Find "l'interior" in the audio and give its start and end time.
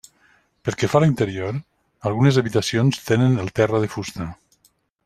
1.03-1.59